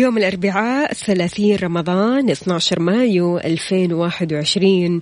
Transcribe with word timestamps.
اليوم 0.00 0.18
الأربعاء 0.18 0.92
30 0.92 1.56
رمضان 1.56 2.30
12 2.30 2.80
مايو 2.80 3.38
2021 3.38 5.00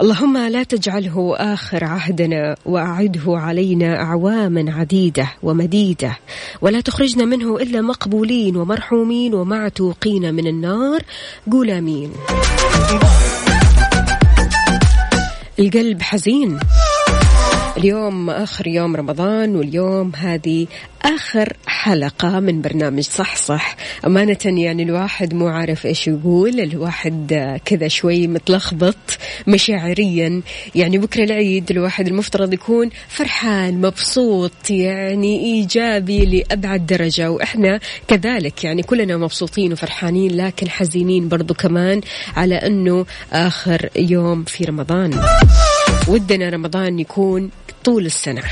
اللهم 0.00 0.36
لا 0.36 0.62
تجعله 0.62 1.36
آخر 1.36 1.84
عهدنا 1.84 2.56
وأعده 2.66 3.22
علينا 3.26 4.02
أعواما 4.02 4.72
عديدة 4.72 5.32
ومديدة 5.42 6.18
ولا 6.60 6.80
تخرجنا 6.80 7.24
منه 7.24 7.56
إلا 7.56 7.80
مقبولين 7.80 8.56
ومرحومين 8.56 9.34
ومعتوقين 9.34 10.34
من 10.34 10.46
النار. 10.46 11.02
قول 11.52 11.70
آمين. 11.70 12.12
القلب 15.58 16.02
حزين. 16.02 16.58
اليوم 17.80 18.30
آخر 18.30 18.66
يوم 18.66 18.96
رمضان 18.96 19.56
واليوم 19.56 20.12
هذه 20.16 20.66
آخر 21.02 21.56
حلقة 21.66 22.40
من 22.40 22.62
برنامج 22.62 23.02
صح 23.02 23.36
صح. 23.36 23.76
أمانة 24.06 24.38
يعني 24.44 24.82
الواحد 24.82 25.34
مو 25.34 25.48
عارف 25.48 25.86
إيش 25.86 26.08
يقول 26.08 26.60
الواحد 26.60 27.58
كذا 27.64 27.88
شوي 27.88 28.26
متلخبط 28.26 28.96
مشاعريا. 29.46 30.42
يعني 30.74 30.98
بكرة 30.98 31.24
العيد 31.24 31.70
الواحد 31.70 32.06
المفترض 32.06 32.52
يكون 32.52 32.90
فرحان 33.08 33.80
مبسوط 33.80 34.70
يعني 34.70 35.40
إيجابي 35.40 36.26
لأبعد 36.26 36.86
درجة. 36.86 37.30
وإحنا 37.30 37.80
كذلك 38.08 38.64
يعني 38.64 38.82
كلنا 38.82 39.16
مبسوطين 39.16 39.72
وفرحانين 39.72 40.36
لكن 40.36 40.68
حزينين 40.68 41.28
برضو 41.28 41.54
كمان 41.54 42.00
على 42.36 42.54
أنه 42.54 43.06
آخر 43.32 43.88
يوم 43.96 44.44
في 44.44 44.64
رمضان. 44.64 45.20
ودنا 46.10 46.48
رمضان 46.48 46.98
يكون 46.98 47.50
طول 47.84 48.06
السنة. 48.06 48.42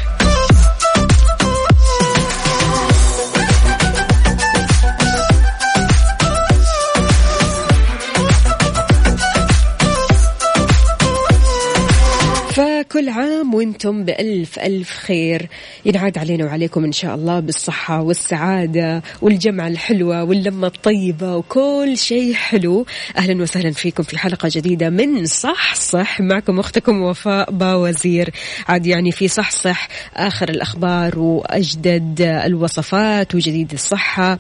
فكل 12.54 13.08
عام 13.08 13.37
وأنتم 13.54 14.04
بألف 14.04 14.58
ألف 14.58 14.90
خير 14.90 15.48
ينعاد 15.84 16.18
علينا 16.18 16.44
وعليكم 16.44 16.84
إن 16.84 16.92
شاء 16.92 17.14
الله 17.14 17.40
بالصحة 17.40 18.02
والسعادة 18.02 19.02
والجمعة 19.22 19.68
الحلوة 19.68 20.24
واللمة 20.24 20.66
الطيبة 20.66 21.36
وكل 21.36 21.94
شيء 21.98 22.34
حلو. 22.34 22.86
أهلا 23.16 23.42
وسهلا 23.42 23.70
فيكم 23.70 24.02
في 24.02 24.18
حلقة 24.18 24.48
جديدة 24.52 24.90
من 24.90 25.26
صح 25.26 25.74
صح 25.74 26.20
معكم 26.20 26.58
أختكم 26.58 27.02
وفاء 27.02 27.50
باوزير. 27.50 28.30
عاد 28.68 28.86
يعني 28.86 29.12
في 29.12 29.28
صح 29.28 29.50
صح 29.50 29.88
آخر 30.16 30.48
الأخبار 30.48 31.18
وأجدد 31.18 32.20
الوصفات 32.20 33.34
وجديد 33.34 33.72
الصحة. 33.72 34.38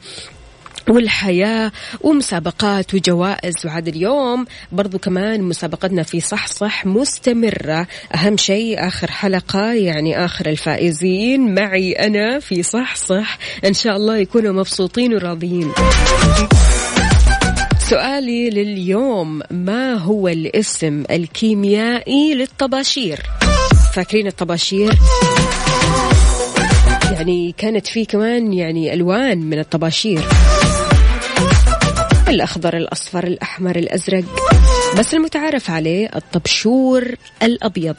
والحياة 0.90 1.72
ومسابقات 2.00 2.94
وجوائز 2.94 3.54
وعاد 3.66 3.88
اليوم 3.88 4.46
برضو 4.72 4.98
كمان 4.98 5.42
مسابقتنا 5.42 6.02
في 6.02 6.20
صح 6.20 6.46
صح 6.46 6.86
مستمرة. 6.86 7.86
أهم 8.14 8.36
شيء 8.36 8.86
آخر 8.88 9.10
حلقة 9.10 9.72
يعني 9.72 10.24
آخر 10.24 10.46
الفائزين 10.46 11.54
معي 11.54 11.92
أنا 11.92 12.40
في 12.40 12.62
صح 12.62 12.96
صح. 12.96 13.38
إن 13.64 13.74
شاء 13.74 13.96
الله 13.96 14.16
يكونوا 14.16 14.52
مبسوطين 14.52 15.14
وراضيين. 15.14 15.72
سؤالي 17.90 18.50
لليوم 18.50 19.42
ما 19.50 19.94
هو 19.94 20.28
الاسم 20.28 21.04
الكيميائي 21.10 22.34
للطباشير؟ 22.34 23.20
فاكرين 23.94 24.26
الطباشير؟ 24.26 24.94
يعني 27.12 27.54
كانت 27.58 27.86
في 27.86 28.04
كمان 28.04 28.52
يعني 28.52 28.94
ألوان 28.94 29.38
من 29.38 29.58
الطباشير. 29.58 30.22
الأخضر 32.28 32.76
الأصفر 32.76 33.26
الأحمر 33.26 33.76
الأزرق. 33.76 34.24
بس 34.98 35.14
المتعارف 35.14 35.70
عليه 35.70 36.10
الطبشور 36.16 37.14
الأبيض. 37.42 37.96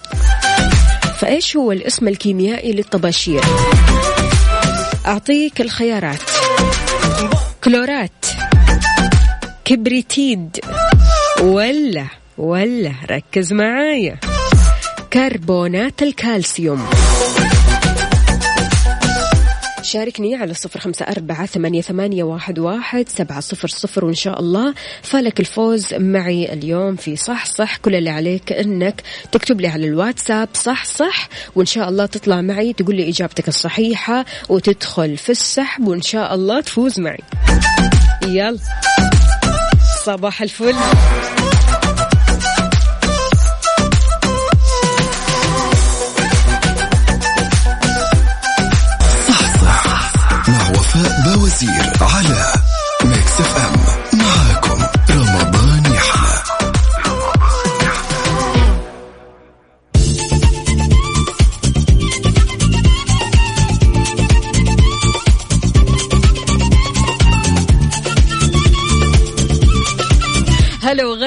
فإيش 1.19 1.57
هو 1.57 1.71
الاسم 1.71 2.07
الكيميائي 2.07 2.71
للطباشير؟ 2.71 3.41
أعطيك 5.05 5.61
الخيارات. 5.61 6.19
كلورات. 7.63 8.25
كبريتيد. 9.65 10.59
ولا 11.41 12.05
ولا 12.37 12.91
ركز 13.11 13.53
معايا. 13.53 14.17
كربونات 15.13 16.01
الكالسيوم. 16.01 16.89
شاركني 19.89 20.35
على 20.35 20.53
صفر 20.53 20.79
خمسة 20.79 21.05
أربعة 21.05 21.45
ثمانية, 21.45 22.23
واحد, 22.23 23.09
سبعة 23.09 23.39
صفر 23.39 23.67
صفر 23.67 24.05
وإن 24.05 24.13
شاء 24.13 24.39
الله 24.39 24.73
فلك 25.01 25.39
الفوز 25.39 25.93
معي 25.93 26.53
اليوم 26.53 26.95
في 26.95 27.15
صح 27.15 27.45
صح 27.45 27.77
كل 27.77 27.95
اللي 27.95 28.09
عليك 28.09 28.51
أنك 28.51 29.03
تكتب 29.31 29.61
لي 29.61 29.67
على 29.67 29.87
الواتساب 29.87 30.49
صح 30.53 30.85
صح 30.85 31.29
وإن 31.55 31.65
شاء 31.65 31.89
الله 31.89 32.05
تطلع 32.05 32.41
معي 32.41 32.73
تقول 32.73 32.95
لي 32.95 33.09
إجابتك 33.09 33.47
الصحيحة 33.47 34.25
وتدخل 34.49 35.17
في 35.17 35.29
السحب 35.29 35.87
وإن 35.87 36.01
شاء 36.01 36.35
الله 36.35 36.61
تفوز 36.61 36.99
معي. 36.99 37.23
يلا 38.27 38.59
صباح 40.05 40.41
الفل. 40.41 40.75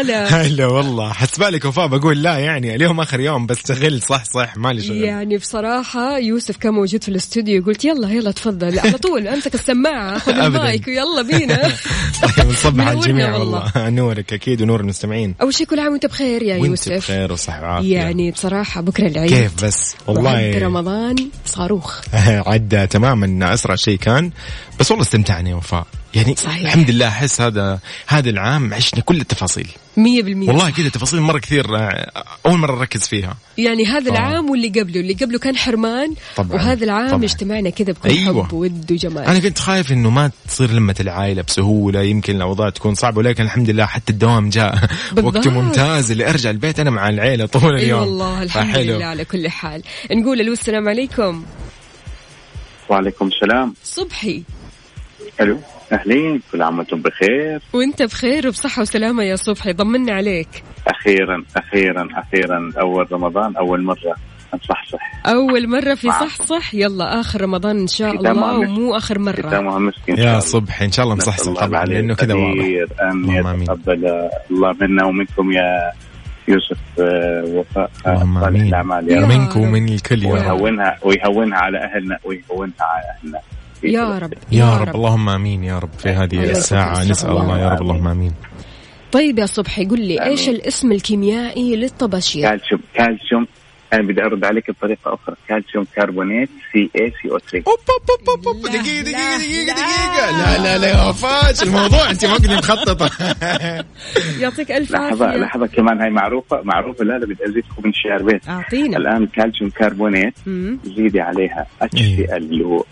هلا 0.02 0.28
هلا 0.46 0.66
والله. 0.66 1.12
حسبالك 1.12 1.64
وفاء 1.64 1.86
بقول 1.86 2.22
لا 2.22 2.38
يعني 2.38 2.74
اليوم 2.74 3.00
آخر 3.00 3.20
يوم 3.20 3.46
بستغل 3.46 4.02
صح 4.02 4.24
صح. 4.24 4.56
مالي 4.56 4.82
شغل. 4.82 4.96
يعني 4.96 5.36
بصراحة 5.36 6.18
يوسف 6.18 6.56
كان 6.56 6.74
موجود 6.74 7.02
في 7.02 7.08
الاستوديو 7.08 7.62
قلت 7.64 7.84
يلا 7.84 8.10
يلا 8.10 8.30
تفضل. 8.30 8.78
على 8.78 8.98
طول 8.98 9.28
أمسك 9.28 9.54
السماعة 9.54 10.18
خذ. 10.18 10.32
المايك 10.44 10.88
ويلا 10.88 11.22
بينا. 11.22 11.62
طيب 12.36 12.46
نصبح 12.48 12.86
على 12.86 12.98
الجميع 12.98 13.36
والله. 13.36 13.72
نورك 13.76 14.32
أكيد 14.32 14.62
ونور 14.62 14.80
المستمعين. 14.80 15.34
أول 15.42 15.54
شيء 15.54 15.66
كل 15.66 15.78
عام 15.80 15.92
وأنت 15.92 16.06
بخير 16.06 16.42
يا 16.42 16.54
وأنت 16.56 16.66
يوسف. 16.66 16.92
بخير 16.92 17.32
وصحة 17.32 17.62
وعافية. 17.62 17.94
يعني 17.94 18.30
بصراحة 18.30 18.80
بكرة 18.80 19.06
العيد. 19.08 19.30
كيف 19.30 19.64
بس؟ 19.64 19.94
والله. 20.06 20.58
رمضان 20.58 21.16
صاروخ. 21.46 22.00
عدى 22.46 22.86
تماما. 22.86 23.54
أسرع 23.54 23.74
شيء 23.74 23.98
كان. 23.98 24.30
بس 24.80 24.90
والله 24.90 25.04
استمتعنا 25.04 25.50
يا 25.50 25.54
وفاء. 25.54 25.86
يعني 26.14 26.36
صحيح. 26.36 26.60
الحمد 26.60 26.90
لله 26.90 27.08
أحس 27.08 27.40
هذا 27.40 27.78
هذا 28.06 28.30
العام 28.30 28.74
عشنا 28.74 29.00
كل 29.00 29.20
التفاصيل. 29.20 29.68
مية 29.96 30.22
بالمية. 30.22 30.48
والله 30.48 30.70
كذا 30.70 30.88
تفاصيل 30.88 31.20
مرة 31.20 31.38
كثير 31.38 31.76
آه، 31.76 32.12
أول 32.46 32.58
مرة 32.58 32.76
نركز 32.76 33.08
فيها. 33.08 33.36
يعني 33.58 33.86
هذا 33.86 34.10
آه. 34.10 34.12
العام 34.12 34.50
واللي 34.50 34.68
قبله. 34.68 35.00
اللي 35.00 35.14
قبله 35.14 35.38
كان 35.38 35.56
حرمان 35.56 36.14
طبعاً، 36.36 36.52
وهذا 36.52 36.84
العام 36.84 37.08
طبعاً. 37.08 37.24
اجتمعنا 37.24 37.70
كذا 37.70 37.92
بكل 37.92 38.08
أيوة. 38.08 38.44
حب 38.44 38.52
ود 38.52 38.92
وجمال. 38.92 39.24
أنا 39.24 39.38
كنت 39.38 39.58
خايف 39.58 39.92
إنه 39.92 40.10
ما 40.10 40.30
تصير 40.48 40.70
لمة 40.70 40.96
العائلة 41.00 41.42
بسهولة 41.42 42.02
يمكن 42.02 42.36
الأوضاع 42.36 42.70
تكون 42.70 42.94
صعبة 42.94 43.18
ولكن 43.18 43.44
الحمد 43.44 43.70
لله 43.70 43.86
حتى 43.86 44.12
الدوام 44.12 44.48
جاء. 44.48 44.88
وقت 45.22 45.48
ممتاز 45.48 46.10
اللي 46.10 46.30
أرجع 46.30 46.50
البيت 46.50 46.80
أنا 46.80 46.90
مع 46.90 47.08
العيلة 47.08 47.46
طول 47.46 47.76
اي 47.76 47.82
اليوم. 47.82 48.00
والله 48.00 48.42
الحمد 48.42 48.72
فحلو. 48.72 48.96
لله 48.96 49.04
على 49.04 49.24
كل 49.24 49.48
حال. 49.48 49.82
نقول 50.12 50.40
ألو 50.40 50.52
السلام 50.52 50.88
عليكم. 50.88 51.44
وعليكم 52.88 53.26
السلام. 53.28 53.74
صبحي. 53.84 54.42
حلو 55.38 55.58
أهلين 55.92 56.42
كل 56.52 56.62
عام 56.62 56.78
وأنتم 56.78 57.02
بخير. 57.02 57.60
وأنت 57.72 58.02
بخير 58.02 58.46
وبصحة 58.46 58.82
وسلامة 58.82 59.22
يا 59.22 59.36
صبحي 59.36 59.72
طمنا 59.72 60.12
عليك. 60.12 60.62
أخيرا 60.88 61.44
أخيرا 61.56 62.08
أخيرا 62.14 62.72
أول 62.80 63.12
رمضان 63.12 63.56
أول 63.56 63.82
مرة 63.84 64.14
نصحصح. 64.54 65.26
أول 65.26 65.68
مرة 65.68 65.94
في 65.94 66.08
معكم. 66.08 66.26
صح 66.26 66.42
صح 66.42 66.74
يلا 66.74 67.20
آخر 67.20 67.40
رمضان 67.40 67.78
إن 67.80 67.86
شاء 67.86 68.12
الله. 68.12 68.58
ومو 68.58 68.94
إن 70.08 70.16
شاء 70.16 70.26
يا 70.26 70.40
صبحي 70.40 70.84
إن 70.84 70.92
شاء 70.92 71.04
الله 71.04 71.14
الله 71.48 71.60
طبعا 71.60 71.84
لأنه 71.84 72.14
كذا 72.14 72.34
واضح. 72.34 72.64
أن. 73.02 73.28
يتقبل 73.62 74.28
الله 74.50 74.72
منا 74.80 75.04
ومنكم 75.06 75.52
يا 75.52 75.92
يوسف 76.48 76.78
آه، 77.00 77.44
وفاء. 77.46 77.90
الأعمال 78.06 79.10
يا 79.12 79.26
منك. 79.26 79.56
ومن 79.56 79.88
الكل 79.88 80.22
يا 80.22 80.34
رب. 80.34 80.34
ويهونها 80.34 80.98
ويهونها 81.02 81.58
على 81.58 81.78
أهلنا 81.78 82.18
ويهونها 82.24 82.74
على 82.80 83.04
أهلنا. 83.18 83.40
يا 83.84 84.18
رب 84.18 84.32
يا 84.52 84.76
رب. 84.76 84.94
اللهم 84.94 85.28
آمين 85.28 85.64
يا 85.64 85.78
رب 85.78 85.92
في 85.98 86.08
هذه. 86.08 86.50
الساعة. 86.50 87.04
نسأل 87.04 87.30
الله 87.30 87.58
يا 87.58 87.68
رب 87.68 87.82
اللهم 87.82 88.08
آمين. 88.08 88.32
طيب 89.12 89.38
يا 89.38 89.46
صبحي 89.46 89.84
قل 89.84 90.00
لي. 90.00 90.24
إيش 90.24 90.48
الاسم 90.48 90.92
الكيميائي 90.92 91.76
للطباشير؟ 91.76 92.42
كالسيوم 92.42 92.80
كالسيوم. 92.94 93.46
أنا 93.92 94.02
بدي 94.02 94.22
أرد 94.22 94.44
عليك 94.44 94.70
بطريقة 94.70 95.14
أخرى. 95.14 95.36
كالسيوم 95.48 95.84
كربونات 95.96 96.48
سي 96.72 96.90
اي 97.00 97.12
سي 97.22 97.30
أو 97.30 97.38
3 97.38 97.64
أوب 97.70 97.78
أوب 98.10 98.28
أوب 98.28 98.46
أوب 98.48 98.66
لا، 98.66 98.72
دقيقة 98.82 99.02
لا، 99.02 99.36
دقيقة 99.36 99.38
دقيقة 99.38 99.66
لا. 99.66 99.72
دقيقة. 99.72 100.30
لا 100.38 100.62
لا 100.62 100.78
لا 100.78 100.88
يا 100.88 101.08
وفاء 101.08 101.30
إيش 101.30 101.62
الموضوع 101.62 102.10
أنت 102.10 102.24
ما 102.24 102.36
كنت 102.36 102.50
مخططة. 102.50 103.10
يعطيك 104.40 104.72
ألف 104.72 104.90
لحظة 104.90 105.26
عافية. 105.26 105.38
لحظة 105.38 105.66
كمان. 105.66 106.00
هاي 106.00 106.10
معروفة 106.10 106.62
معروفة. 106.62 107.04
لا 107.04 107.18
لا 107.18 107.26
بدي 107.26 107.44
ازيدكم 107.44 107.82
من 107.84 107.92
شعر 107.92 108.22
بيت. 108.22 108.48
أعطينا 108.48 108.96
الآن 108.96 109.26
كالسيوم 109.26 109.70
كربونات. 109.70 110.34
زيدي 110.96 111.20
عليها. 111.20 111.66
H 111.82 111.98
C 111.98 112.24
L 112.24 112.32
اللي 112.36 112.64
هو. 112.64 112.84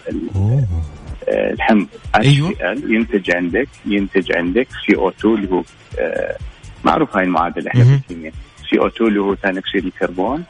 آه، 1.29 1.51
الحمض. 1.53 1.87
اتش 2.15 2.27
أيوة. 2.27 2.55
سي 2.55 2.73
ال 2.73 2.95
ينتج 2.95 3.31
عندك 3.37 3.69
ينتج 3.87 4.33
عندك 4.37 4.69
C 4.87 4.97
O 4.97 5.09
2 5.09 5.35
اللي 5.35 5.51
هو 5.51 5.63
آه، 5.99 6.37
معروف 6.85 7.17
هاي 7.17 7.25
المعادلة 7.25 7.69
إحنا 7.71 7.85
مهم. 7.85 7.97
بالكيمياء 8.09 8.33
C 8.71 8.79
O 8.79 8.87
2 8.87 9.09
اللي 9.09 9.21
هو 9.21 9.35
ثاني 9.35 9.59
اكسيد 9.59 9.85
الكربون. 9.87 10.45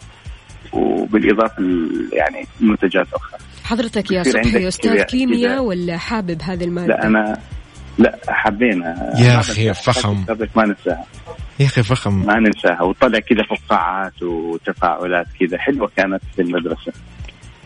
وبالإضافة 0.73 1.63
ل- 1.63 2.09
يعني 2.13 2.47
منتجات 2.61 3.07
أخرى. 3.15 3.39
حضرتك 3.65 4.11
يا 4.11 4.23
صبحي 4.23 4.71
كذا- 4.71 5.03
كيمياء. 5.03 5.63
ولا 5.63 5.97
حابب 5.97 6.43
هذه 6.43 6.65
المادة؟ 6.65 6.87
لا 6.87 7.07
أنا 7.07 7.39
لا 7.99 8.19
حبينا 8.29 9.13
يا 9.19 9.37
بنساها. 9.37 9.73
فخم. 9.73 10.25
ما 10.57 10.65
ننساها. 10.65 11.05
يا 11.61 11.67
أخي 11.67 11.83
فخم. 11.83 12.27
ما 12.27 12.35
ننساها. 12.41 12.83
وطلع 12.83 13.19
كذا 13.19 13.43
فقاعات 13.43 14.23
وتفاعلات 14.23 15.27
كذا. 15.41 15.59
حلوة 15.59 15.91
كانت 15.97 16.21
في 16.37 16.43
المدرسة. 16.43 16.93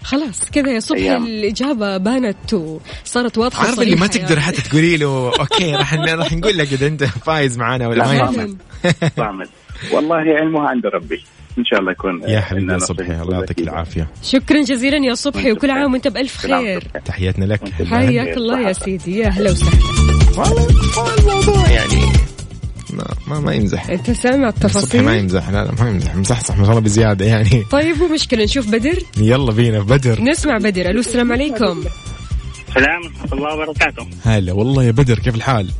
خلاص 0.02 0.50
كذا 0.50 0.70
يا 0.70 0.80
صبحي 0.80 1.02
أيام. 1.02 1.26
الإجابة 1.26 1.96
بانت 1.96 2.54
وصارت 2.54 3.38
واضحة 3.38 3.66
عارف 3.66 3.80
اللي 3.80 3.96
ما 3.96 4.06
تقدر. 4.06 4.40
حتى 4.40 4.62
تقولي 4.62 4.96
له 4.96 5.32
أوكي 5.40 5.74
راح 5.74 5.94
راح 5.94 6.32
نقول 6.32 6.58
لك 6.58 6.72
إذا 6.72 6.86
أنت 6.86 7.04
فايز 7.04 7.58
معانا 7.58 7.88
ولا 7.88 7.98
لا، 7.98 8.30
ما 9.16 9.46
والله 9.92 10.16
علمها 10.16 10.68
عند 10.68 10.86
ربي. 10.86 11.24
إن 11.58 11.64
شاء 11.64 11.80
الله 11.80 11.92
يكون 11.92 12.22
يا 12.22 12.40
حبيبي 12.40 12.64
لنا 12.64 12.74
يا 12.74 12.78
صبحي 12.78 13.22
الله 13.22 13.34
يعطيك 13.34 13.50
أكيد. 13.50 13.68
العافية. 13.68 14.08
شكرا 14.22 14.62
جزيلا 14.62 15.06
يا 15.06 15.14
صبحي 15.14 15.52
وكل. 15.52 15.70
عام 15.70 15.92
وأنت 15.92 16.16
عام 16.16 16.26
خير. 16.26 16.84
تحياتنا 17.04 17.44
لك. 17.44 17.60
حياك 17.84 18.36
الله 18.36 18.60
يا 18.60 18.72
سيدي 18.72 19.18
يا 19.18 19.28
هلا 19.28 19.50
وسهلا. 19.50 19.72
والله 20.38 20.68
الموضوع 21.18 21.70
يعني 21.70 22.12
ما 22.90 23.04
ما, 23.26 23.40
ما 23.40 23.54
يمزح. 23.54 23.90
أنت 23.90 24.10
سامع 24.10 24.34
الصبح 24.34 24.34
ما 24.34 24.48
التفاصيل 24.48 25.08
يمزح. 25.08 25.50
لا 25.50 25.64
لا 25.64 25.72
ما 25.82 25.90
يمزح. 25.90 26.16
مصحصح 26.16 26.56
ما 26.56 26.64
شاء 26.64 26.70
الله 26.70 26.80
بزيادة 26.82 27.24
يعني. 27.24 27.64
طيب 27.70 27.96
مو 27.96 28.08
مشكلة 28.14 28.44
نشوف 28.44 28.70
بدر. 28.70 28.98
يلا 29.16 29.52
بينا 29.52 29.80
بدر. 29.80 30.22
نسمع 30.22 30.58
بدر. 30.58 30.90
ألو 30.90 31.00
السلام 31.00 31.32
عليكم. 31.32 31.84
السلام 32.68 33.02
ورحمة 33.04 33.32
الله 33.32 33.54
وبركاته. 33.54 34.06
هلا 34.24 34.52
والله 34.52 34.84
يا 34.84 34.90
بدر 34.90 35.18
كيف 35.18 35.34
الحال؟ 35.34 35.70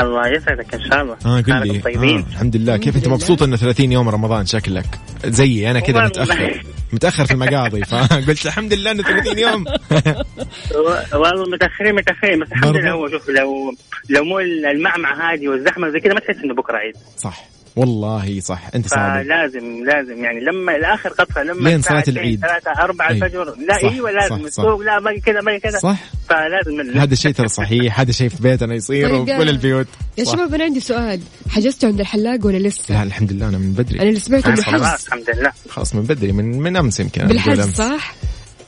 الله 0.00 0.28
يسعدك 0.28 0.74
إن 0.74 0.80
شاء 0.82 1.02
الله. 1.02 1.16
آه 1.26 1.40
قل 1.40 1.52
حالكم 1.52 1.72
لي. 1.72 1.78
طيبين 1.78 2.18
آه 2.18 2.32
الحمد 2.32 2.56
لله. 2.56 2.76
كيف 2.76 2.96
أنت. 2.96 3.08
مبسوط 3.08 3.42
انه 3.42 3.56
30 3.56 3.92
يوم 3.92 4.08
رمضان 4.08 4.46
شكلك؟ 4.46 4.86
زيي 5.24 5.70
أنا 5.70 5.80
كذا. 5.80 6.04
متأخر. 6.04 6.62
متأخر 6.92 7.24
في 7.26 7.32
المقاضي 7.32 7.84
فقلت 7.84 8.46
الحمد 8.46 8.74
لله 8.74 8.90
انه 8.90 9.02
30 9.02 9.38
يوم. 9.38 9.64
والله 11.12 11.50
متأخرين 11.50 11.94
متأخرين 11.94 12.40
بس 12.40 12.48
الحمد. 12.52 12.76
لله 12.76 12.90
هو 12.90 13.08
شوف 13.08 13.28
لو 13.28 13.74
لو 14.08 14.24
مو 14.24 14.38
المعمعة 14.40 15.32
هذه 15.32 15.48
والزحمة 15.48 15.88
زي 15.88 16.00
كذا 16.00 16.14
ما 16.14 16.20
تحس 16.20 16.36
إنه 16.44 16.54
بكرة 16.54 16.76
عيد. 16.76 16.94
صح. 17.16 17.44
والله 17.78 18.40
صح 18.40 18.70
أنت 18.74 18.88
صادق 18.88 19.22
فلازم 19.22 19.84
لازم 19.84 20.24
يعني 20.24 20.40
لما 20.40 20.76
الآخر 20.76 21.08
قطفة 21.08 21.42
لما 21.42 21.68
لين 21.68 21.82
صلاة 21.82 22.04
العيد. 22.08 22.40
3 22.40 22.70
4 22.82 23.08
أي. 23.08 23.14
الفجر 23.14 23.44
لا 23.44 23.78
صح، 23.82 23.92
أيوه 23.92 24.10
لازم 24.10 24.28
صح، 24.28 24.36
صح. 24.36 24.44
السوق 24.44 24.80
لا 24.80 25.00
باقي 25.00 25.20
كذا 25.20 25.40
باقي 25.40 25.60
كذا 25.60 25.78
صح 25.78 25.98
فلازم 26.28 26.98
هذا 26.98 27.12
الشيء 27.12 27.32
ترى 27.32 27.48
صحيح 27.48 28.00
هذا 28.00 28.12
شيء 28.12 28.28
في 28.28 28.42
بيتنا 28.42 28.74
يصير 28.74 29.08
طيب، 29.10 29.20
وفي 29.20 29.36
كل 29.36 29.48
البيوت 29.48 29.86
يا. 30.18 30.24
شباب 30.24 30.54
أنا 30.54 30.64
عندي 30.64 30.80
سؤال 30.80 31.20
حجزتوا 31.50 31.88
عند 31.88 32.00
الحلاق 32.00 32.46
ولا 32.46 32.58
لسه؟ 32.58 32.94
لا 32.94 33.02
الحمد 33.02 33.32
لله 33.32 33.48
أنا 33.48 33.58
من 33.58 33.72
بدري 33.72 34.00
أنا 34.00 34.08
اللي 34.08 34.20
سمعت 34.20 34.46
إنه 34.46 34.62
خلاص. 34.62 34.82
حجز 34.82 35.06
الحمد 35.06 35.30
لله 35.36 35.52
خلاص 35.68 35.94
من 35.94 36.02
بدري 36.02 36.32
من 36.32 36.58
من 36.58 36.76
أمس 36.76 37.00
يمكن 37.00 37.26
بالحجز. 37.26 37.74
صح؟ 37.74 38.14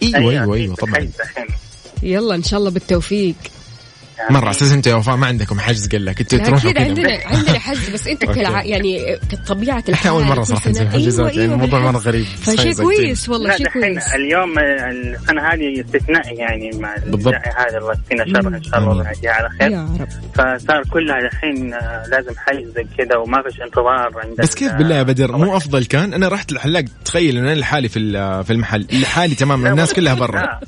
إيوه 0.02 0.30
أيوه 0.30 0.54
أيوه 0.54 0.74
طبعا 0.74 0.92
بالحجز 0.92 1.20
الحين. 1.20 1.46
يلا 2.02 2.34
إن 2.34 2.42
شاء 2.42 2.60
الله 2.60 2.70
بالتوفيق 2.70 3.34
مرة 4.31 4.40
على 4.40 4.50
أساس 4.50 4.72
أنت 4.72 4.87
يا 4.87 4.94
وفاء 4.94 5.17
ما 5.17 5.26
عندكم 5.26 5.61
حجز 5.61 5.88
قال 5.88 6.05
لك؟ 6.05 6.20
أنتوا 6.20 6.38
لا 6.38 6.44
تروحوا 6.44 6.70
أكيد 6.70 6.78
كذا. 6.82 6.88
عندنا 6.88 7.19
عندنا 7.26 7.58
حجز 7.58 7.90
بس 7.90 8.06
أوكي. 8.08 8.26
كالع... 8.26 8.62
يعني 8.64 9.19
كطبيعه 9.32 9.78
الحال 9.78 9.94
إحنا 9.94 10.11
أول 10.11 10.25
مرة 10.25 10.43
صراحة. 10.43 10.70
نسوي 10.70 10.88
حجزات 10.88 11.26
يعني 11.26 11.43
أيوة 11.43 11.55
الموضوع 11.55 11.81
مرة. 11.81 11.99
غريب. 11.99 12.25
فشيء 12.25 12.75
كويس 12.75 13.28
والله 13.28 13.49
لا 13.50 13.56
شيء 13.56 13.67
دحين 13.67 13.82
كويس. 13.82 14.14
اليوم 14.14 14.58
السنة 14.58 15.43
هذه 15.43 15.81
استثنائي 15.81 16.37
يعني 16.37 16.70
مع 16.78 16.94
بالضبط. 17.06 17.34
هذه 17.34 17.76
الله 17.78 17.93
يكفينا 17.93 18.25
شرها 18.43 18.56
ان 18.56 18.62
شاء 18.62 18.78
الله. 18.78 18.90
ونعديها 18.90 19.32
على 19.32 19.49
خير. 19.61 19.70
يا 19.70 19.88
رب. 20.00 20.08
فصار 20.34 20.82
كلها 20.93 21.19
الحين 21.19 21.75
آه، 21.75 22.02
لازم 22.08 22.32
زي 22.76 22.87
كذا 22.99 23.16
وما 23.16 23.43
فيش 23.43 23.61
انتظار 23.61 24.11
عند 24.25 24.37
بس 24.38 24.55
كيف 24.55 24.73
ال- 24.73 24.76
بالله 24.78 24.94
يا 24.96 25.02
بدر؟ 25.02 25.37
مو 25.37 25.56
أفضل 25.56 25.84
كان؟ 25.84 26.14
أنا 26.14 26.28
رحت 26.28 26.52
الحلاق 26.52 26.84
تخيل 27.05 27.37
انه 27.37 27.52
أنا 27.52 27.58
لحالي 27.61 27.88
في 27.88 27.99
ال- 27.99 28.44
في 28.44 28.52
المحل 28.52 28.87
لحالي 28.92 29.35
تماما 29.35 29.71
الناس 29.71 29.92
كلها 29.92 30.14
برا. 30.14 30.40
لا. 30.40 30.61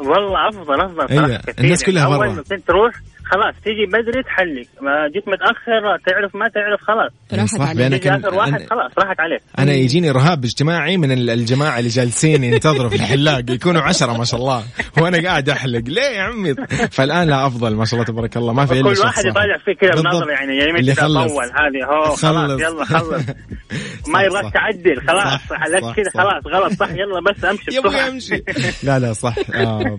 والله 0.00 0.48
أفضل 0.48 0.80
أفضل 0.80 1.06
كثير 1.06 1.40
الناس 1.60 1.84
كلها 1.84 2.04
أول. 2.04 2.28
ما 2.28 2.42
كنت 2.42 2.68
تروح 2.68 2.94
خلاص 3.30 3.54
تيجي 3.64 3.86
بدري 3.86 4.22
تحلق 4.22 4.66
ما 4.82 5.08
جيت 5.14 5.28
متأخر 5.28 5.96
تعرف 6.06 6.34
ما 6.36 6.48
تعرف 6.48 6.80
خلاص 6.80 7.12
راحت 7.32 7.48
صح، 7.48 7.68
عليك. 7.68 7.88
تيجي 7.92 7.98
كان- 7.98 8.24
آخر 8.24 8.34
واحد 8.34 8.52
أنا- 8.60 8.70
خلاص 8.70 8.90
راحت 8.98 9.20
عليك 9.20 9.40
أنا 9.58 9.72
يجيني 9.72 10.10
رهاب 10.10 10.44
اجتماعي 10.44 10.96
من 10.96 11.12
ال- 11.12 11.30
الجماعة 11.30 11.78
اللي 11.78 11.88
جالسين 11.90 12.44
ينتظروا 12.44 12.88
في 12.88 12.96
الحلاق 12.96 13.50
يكونوا 13.50 13.82
عشرة 13.82 14.12
ما 14.18 14.24
شاء 14.24 14.40
الله 14.40 14.62
وأنا 15.02 15.22
قاعد 15.28 15.48
أحلق 15.48 15.82
ليه 15.86 16.02
يا 16.02 16.22
عمي 16.22 16.54
فالآن 16.90 17.28
لا 17.28 17.46
أفضل 17.46 17.74
ما 17.74 17.84
شاء 17.84 17.94
الله 17.94 18.04
تبارك 18.12 18.36
الله 18.36 18.52
ما 18.52 18.66
في 18.66 18.72
إلا 18.72 18.82
كل 18.82 18.96
شخص 18.96 19.04
واحد 19.04 19.16
واحد. 19.24 19.36
يطالع 19.36 19.56
فيك 19.58 19.78
كذا. 19.78 20.02
بنظره 20.02 20.30
يعني 20.30 20.56
يا 20.56 20.64
اللي 20.64 20.70
يمين 20.80 20.94
كذا 20.94 21.02
خلص. 21.04 21.32
هذه 21.32 21.84
هو 21.84 22.02
خلاص 22.04 22.24
خلص. 22.24 22.60
يلا 22.62 22.84
خلص 22.84 23.22
ما 24.12 24.22
يبغاك. 24.22 24.52
تعدل 24.54 25.00
خلاص 25.08 25.24
صح، 25.24 25.52
حلقت 25.52 25.96
كذا. 25.96 26.10
خلاص 26.14 26.46
غلط 26.46 26.72
صح 26.72 26.90
يلا 26.90 27.20
بس 27.30 27.44
أمشي 27.44 27.80
بسرعة. 27.80 28.08
امشي 28.08 28.42
لا 28.82 28.98
لا 28.98 29.12
صح 29.12 29.34
آه 29.54 29.98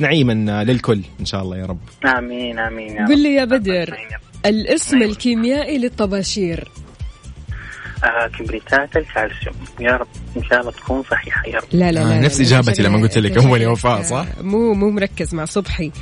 نعيما 0.00 0.64
للكل 0.64 1.00
إن 1.20 1.24
شاء 1.24 1.42
الله 1.42 1.56
يا 1.56 1.66
رب 1.66 1.78
آمين 2.18 2.58
آمين 2.68 2.96
يا 2.96 3.06
قل. 3.06 3.22
لي 3.22 3.34
يا 3.34 3.44
بدر. 3.44 3.96
الاسم 4.46 5.02
الكيميائي 5.02 5.78
للطباشير. 5.78 6.68
آه 8.04 8.30
كبريتات 8.38 8.96
الكالسيوم. 8.96 9.54
يا 9.80 9.96
رب 9.96 10.06
إن 10.36 10.44
شاء 10.44 10.60
الله 10.60 10.72
تكون 10.72 11.02
صحيحة 11.10 11.42
يا 11.46 11.58
رب. 11.58 11.64
لا 11.72 11.92
لا, 11.92 12.00
آه، 12.00 12.04
لا 12.04 12.20
نفس 12.20 12.40
لا، 12.40 12.46
إجابتي 12.46 12.82
لا، 12.82 12.88
لما 12.88 13.02
قلت 13.02 13.18
لك 13.18 13.36
يا 13.36 13.56
لا، 13.58 13.68
وفاء، 13.68 14.02
صح؟ 14.02 14.26
مو 14.40 14.74
مو 14.74 14.90
مركز 14.90 15.34
مع 15.34 15.44
صبحي. 15.44 15.92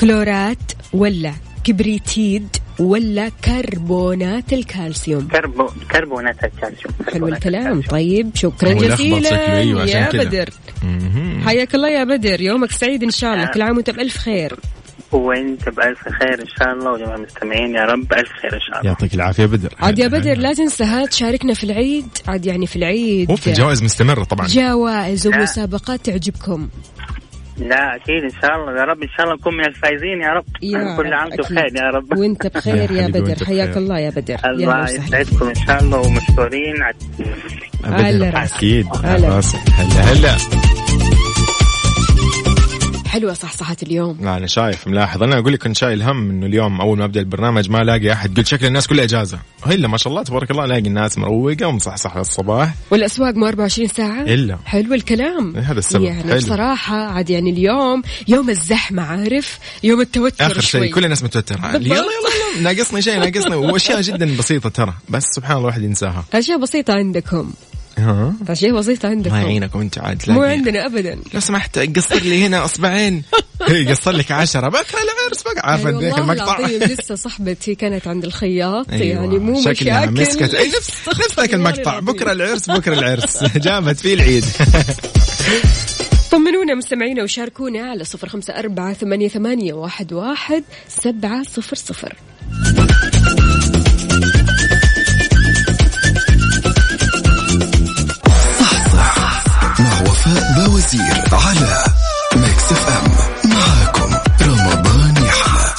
كلورات 0.00 0.72
ولا 0.92 1.32
كبريتيد 1.64 2.56
ولا 2.78 3.28
كربونات 3.44 4.52
الكالسيوم؟ 4.52 5.28
كربو 5.28 5.66
كربونات 5.92 6.44
الكالسيوم. 6.44 6.94
حلو 7.12 7.28
الكلام. 7.28 7.78
الكالسيوم. 7.78 7.82
طيب 7.90 8.30
شكرا 8.34 8.72
جزيلا 8.72 9.58
أيوة، 9.58 9.84
يا. 9.84 10.08
بدر. 10.12 10.50
حياك 11.44 11.74
الله 11.74 11.88
يا 11.88 12.04
بدر. 12.04 12.40
يومك 12.40 12.70
سعيد 12.70 13.02
إن 13.02 13.10
شاء 13.10 13.34
الله. 13.34 13.46
كل 13.46 13.62
عام 13.62 13.76
وأنت 13.76 13.90
بألف 13.90 14.16
خير. 14.16 14.58
وانت 15.12 15.68
بألف 15.68 15.98
خير 16.08 16.40
إن 16.40 16.46
شاء 16.58 16.72
الله 16.72 16.92
وجميع 16.92 17.14
المستمعين 17.14 17.74
يا 17.74 17.84
رب 17.84 18.12
ألف 18.12 18.32
خير 18.42 18.54
إن 18.54 18.60
شاء 18.60 18.78
الله. 18.78 18.90
يعطيك 18.90 19.14
العافية 19.14 19.46
بدر. 19.46 19.74
عاد 19.78 19.98
يا 19.98 20.08
بدر 20.08 20.34
لا 20.34 20.52
تنسى 20.52 20.84
ها 20.84 21.06
تشاركنا 21.06 21.54
في 21.54 21.64
العيد. 21.64 22.08
عاد 22.28 22.46
يعني 22.46 22.66
في 22.66 22.76
العيد 22.76 23.30
اوف 23.30 23.48
الجوائز 23.48 23.82
مستمرة 23.82 24.24
طبعا. 24.24 24.46
جوائز 24.46 25.26
ومسابقات 25.26 26.06
تعجبكم. 26.06 26.68
لا 27.58 27.96
أكيد 27.96 28.22
إن 28.24 28.40
شاء 28.42 28.56
الله. 28.56 28.80
يا 28.80 28.84
رب 28.84 29.02
إن 29.02 29.08
شاء 29.16 29.26
الله 29.26 29.34
نكون 29.34 29.54
من 29.54 29.64
الفايزين 29.64 30.22
يا 30.22 30.28
رب. 30.28 30.44
يا 30.62 30.96
كل 30.96 31.12
عام 31.12 31.28
وأنتم. 31.28 31.42
بخير 31.42 31.76
يا 31.76 31.90
رب. 31.94 32.18
وأنت 32.18 32.46
بخير 32.46 32.90
يا 32.92 33.06
بدر. 33.06 33.44
حياك. 33.44 33.76
الله 33.76 33.98
يا 33.98 34.10
بدر. 34.10 34.36
الله 34.44 34.90
يسعدكم 34.90 35.48
إن 35.48 35.54
شاء 35.54 35.82
الله 35.82 35.98
ومشكورين 35.98 36.82
على. 37.84 38.44
أكيد. 38.44 38.86
هلا 39.04 39.40
هلا. 39.96 40.36
حلوة 43.10 43.32
صحصحة 43.32 43.76
اليوم. 43.82 44.18
لا 44.20 44.36
أنا 44.36 44.46
شايف 44.46 44.86
ملاحظ. 44.88 45.22
أنا 45.22 45.38
أقول 45.38 45.52
لك 45.52 45.62
كنت 45.62 45.76
شايل 45.76 46.02
هم 46.02 46.30
إنه 46.30 46.46
اليوم 46.46 46.80
أول 46.80 46.98
ما 46.98 47.04
أبدأ 47.04 47.20
البرنامج 47.20 47.70
ما 47.70 47.82
ألاقي 47.82 48.12
أحد. 48.12 48.36
قلت 48.36 48.46
شكل 48.46 48.66
الناس 48.66 48.86
كلها 48.86 49.04
إجازة. 49.04 49.38
إلا 49.66 49.88
ما 49.88 49.96
شاء 49.96 50.10
الله 50.10 50.22
تبارك 50.22 50.50
الله 50.50 50.64
ألاقي 50.64 50.80
الناس 50.80 51.18
مروقة 51.18 51.66
ومصحصحة 51.66 52.20
الصباح. 52.20 52.74
والأسواق 52.90 53.34
مو 53.34 53.46
24 53.46 53.88
ساعة؟ 53.88 54.22
إلا. 54.22 54.58
حلو 54.64 54.94
الكلام. 54.94 55.56
هذا 55.56 55.78
السبب. 55.78 56.02
يعني 56.02 56.22
حلو. 56.22 56.36
بصراحة 56.36 56.96
عاد 56.96 57.30
يعني 57.30 57.50
اليوم 57.50 58.02
يوم 58.28 58.50
الزحمة 58.50 59.02
عارف؟ 59.02 59.58
يوم 59.82 60.00
التوتر 60.00 60.46
آخر 60.46 60.60
شيء 60.60 60.94
كل 60.94 61.04
الناس 61.04 61.22
متوترة. 61.22 61.76
يلا 61.76 61.76
يلا 61.76 61.96
يلا. 61.96 62.72
ناقصني 62.72 63.02
شيء 63.02 63.18
ناقصني. 63.18 63.54
وأشياء 63.56 64.00
جدا 64.00 64.36
بسيطة 64.36 64.68
ترى. 64.68 64.94
بس 65.08 65.24
سبحان 65.24 65.56
الله 65.56 65.68
الواحد 65.68 65.82
ينساها. 65.82 66.24
أشياء 66.34 66.58
بسيطة 66.58 66.94
عندكم. 66.94 67.52
ها؟ 67.98 68.34
أشياء 68.48 68.72
بسيطة 68.72 69.08
عندكم. 69.08 69.34
الله 69.34 69.46
يعينكم 69.46 69.80
انت 69.80 69.98
عاد 69.98 70.22
مو 70.28 70.42
عندنا 70.42 70.86
أبدا. 70.86 71.18
لو 71.34 71.40
سمحت 71.40 71.78
قصر 71.78 72.20
لي 72.22 72.46
هنا 72.46 72.64
أصبعين. 72.64 73.22
قصر 73.90 74.10
لك 74.10 74.32
عشرة 74.32 74.68
بكرة 74.68 74.98
العرس 74.98 75.42
بقى 75.42 75.70
عارفه 75.70 75.90
ذيك 75.90 76.18
والله 76.18 76.32
المقطع. 76.32 76.66
لسه 76.66 77.14
صاحبتي 77.14 77.74
كانت 77.74 78.08
عند 78.08 78.24
الخياط 78.24 78.90
أيوة. 78.90 79.04
يعني 79.06 79.38
مو 79.38 79.62
شكلها 79.62 80.06
مشاكل. 80.06 80.30
مسكت. 80.30 80.54
أي 80.54 80.68
نفس 80.68 80.90
نفس 81.08 81.40
ذاك 81.40 81.54
المقطع. 81.54 81.98
بكرة 81.98 82.32
العرس 82.32 82.70
بكرة 82.70 82.98
العرس. 82.98 83.44
جابت 83.66 84.00
فيه 84.00 84.14
العيد. 84.14 84.44
طمنونا 86.30 86.74
مستمعينا 86.74 87.22
وشاركونا 87.22 87.90
على 87.90 88.04
صفر 88.04 88.28
خمسة 88.28 88.52
أربعة 88.58 88.92
ثمانية, 88.92 89.28
ثمانية 89.28 89.72
واحد, 89.72 90.12
واحد 90.12 90.64
سبعة 90.88 91.42
صفر 91.42 91.76
صفر. 91.76 92.16
باوزير 100.90 101.34
على 101.34 101.84
Mix 102.36 102.72
FM 102.72 103.50
معاكم 103.50 104.14
رمضان 104.42 105.24
يحلى 105.24 105.74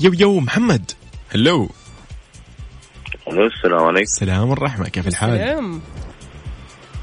يو 0.00 0.12
يو 0.12 0.40
محمد. 0.40 0.90
هلو 1.34 1.70
ألو 3.28 3.46
السلام 3.46 3.84
عليكم. 3.84 4.02
السلام 4.02 4.50
والرحمة 4.50 4.88
كيف 4.88 5.08
الحال؟ 5.08 5.38
سلام 5.38 5.80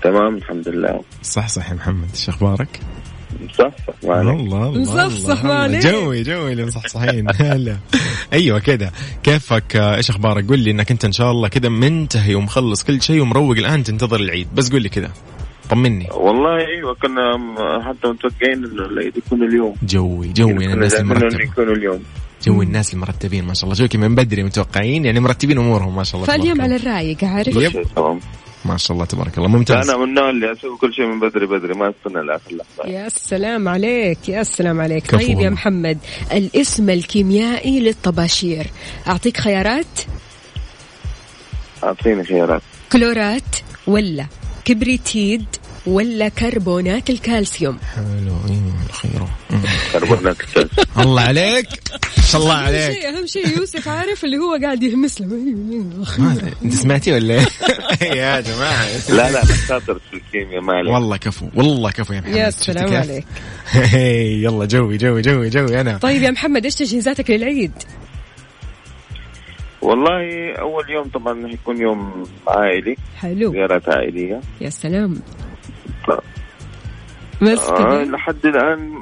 تمام 0.03 0.35
الحمد 0.35 0.67
لله. 0.67 1.03
صح 1.23 1.47
صح 1.47 1.69
يا 1.69 1.75
محمد. 1.75 2.09
إيش 2.13 2.29
أخبارك؟ 2.29 2.79
صح؟ 3.57 3.71
معنا 4.03 4.31
الله 4.31 4.69
الله 4.69 5.07
مصحصح 5.07 5.41
الله. 5.43 5.53
عليك. 5.55 5.87
جوي 5.87 6.23
جوي 6.23 6.51
اللي 6.51 6.65
مصحصحين 6.65 7.27
هلا 7.35 7.77
أيوه 8.33 8.59
كذا. 8.59 8.91
كيفك؟ 9.23 9.75
إيش 9.75 10.09
أخبارك؟ 10.09 10.47
قول 10.49 10.59
لي 10.59 10.71
إنك 10.71 10.91
أنت 10.91 11.05
إن 11.05 11.11
شاء 11.11 11.31
الله 11.31 11.47
كذا 11.47 11.69
منتهي 11.69 12.35
ومخلص 12.35 12.83
كل 12.83 13.01
شيء 13.01 13.21
ومروق 13.21 13.57
الآن 13.57 13.83
تنتظر 13.83 14.19
العيد. 14.19 14.47
بس 14.55 14.71
قول 14.71 14.81
لي 14.81 14.89
كذا. 14.89 15.11
طمني. 15.69 16.07
والله 16.11 16.57
أيوه 16.57 16.95
كنا 17.01 17.37
حتى 17.87 18.07
متوقعين 18.07 18.65
انه 18.65 18.85
العيد 18.85 19.17
يكون 19.17 19.43
اليوم. 19.43 19.75
جوي 19.83 20.27
جوي 20.27 20.53
كنا 20.53 20.73
الناس 20.73 20.93
المرتبة 20.95 21.43
يكون 21.43 21.69
اليوم. 21.77 22.03
جوي 22.43 22.65
الناس 22.65 22.93
المرتبين 22.93 23.45
ما 23.45 23.53
شاء 23.53 23.63
الله. 23.63 23.75
شوفي 23.75 23.97
من 23.97 24.15
بدري 24.15 24.43
متوقعين 24.43 25.05
يعني 25.05 25.19
مرتبين 25.19 25.57
أمورهم 25.57 25.95
ما 25.95 26.03
شاء 26.03 26.15
الله 26.21 26.27
فاليوم 26.27 26.61
على. 26.61 26.75
الرايق 26.75 27.23
عارف؟ 27.23 27.55
يب. 27.55 27.85
ما 28.67 28.77
شاء 28.77 28.95
الله 28.95 29.05
تبارك 29.05 29.37
الله. 29.37 29.47
ممتاز. 29.47 29.89
أنا 29.89 29.97
من 29.97 30.03
النوع 30.03 30.29
اللي 30.29 30.51
أسوي 30.51 30.77
كل 30.77 30.93
شيء 30.93 31.05
من 31.05 31.19
بدري 31.19 31.45
بدري 31.45 31.73
ما 31.73 31.89
أستنى 31.89 32.23
لآخر 32.25 32.51
لحظه 32.51 32.89
يا 32.89 33.09
سلام 33.09 33.67
عليك 33.67 34.29
يا 34.29 34.43
سلام 34.43 34.81
عليك. 34.81 35.11
طيب 35.11 35.39
يا. 35.39 35.49
محمد 35.49 35.97
الاسم 36.31 36.89
الكيميائي 36.89 37.79
للطباشير 37.79 38.67
أعطيك 39.07 39.37
خيارات؟ 39.37 39.85
أعطيني 41.83 42.23
خيارات. 42.23 42.61
كلورات 42.91 43.55
ولا 43.87 44.25
كبريتيد 44.65 45.45
ولا 45.87 46.29
كربونات 46.29 47.09
الكالسيوم. 47.09 47.77
حلو 47.95 48.05
أيوه 48.49 48.73
الخير. 48.89 49.21
كربونات 49.93 50.41
الثلج 50.41 50.67
الله 50.99 51.21
عليك. 51.21 51.67
ما 52.17 52.23
شاء 52.23 52.41
الله 52.41 52.53
عليك 52.53 52.93
شيء 52.93 53.09
أهم 53.17 53.25
شيء 53.25 53.57
يوسف 53.57 53.87
عارف 53.87 54.23
اللي 54.25 54.37
هو 54.37 54.59
قاعد 54.63 54.83
يهمس 54.83 55.21
له. 55.21 55.27
ما- 55.27 56.51
أنت 56.65 56.73
سمعتي 56.73 57.11
ولا 57.13 57.33
إيه؟ 58.01 58.07
يا 58.13 58.41
جماعة. 58.41 58.85
لا 59.09 59.31
لا 59.31 59.43
أنا 59.43 59.55
شاطر 59.67 59.99
في 60.11 60.17
الكيمياء 60.17 60.61
ما 60.61 60.73
عليك. 60.73 60.93
والله 60.93 61.17
كفو 61.17 61.47
والله 61.55 61.91
كفو 61.91 62.13
يا 62.13 62.19
محمد. 62.21 62.35
يا 62.35 62.49
سلام؟ 62.49 62.93
عليك. 62.95 63.25
يلا 64.43 64.65
جوي 64.65 64.97
جوي 64.97 65.21
جوي 65.21 65.49
جوي 65.49 65.81
أنا. 65.81 65.97
طيب 65.97 66.21
يا 66.21 66.31
محمد 66.31 66.65
إيش 66.65 66.75
تجهيزاتك 66.75 67.29
للعيد؟ 67.29 67.71
والله 69.81 70.53
أول 70.59 70.89
يوم 70.89 71.07
طبعا 71.09 71.47
حيكون 71.47 71.81
يوم 71.81 72.23
عائلي 72.47 72.95
حلو. 73.17 73.51
زيارات 73.51 73.89
عائلية. 73.89 74.41
يا 74.61 74.69
سلام. 74.69 75.21
ف- 76.07 77.43
بس 77.43 77.59
آه 77.69 78.03
لحد 78.03 78.45
الآن 78.45 79.01